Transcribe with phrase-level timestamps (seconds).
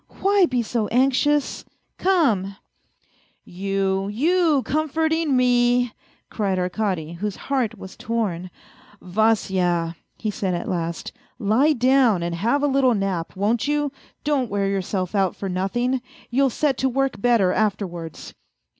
[0.23, 1.63] "Why be so anxious?
[1.99, 2.55] Come!""
[3.45, 5.91] You, you comforting me!"
[6.31, 8.49] cried Arkady, whose heart was torn."
[9.03, 11.11] Vasya," he said at last,"
[11.51, 13.91] lie down and have a little nap, won't you?
[14.23, 18.33] Don't wear yourself out for nothing I You'll set to work better afterwards."